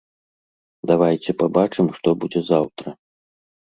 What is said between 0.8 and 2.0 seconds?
Давайце пабачым,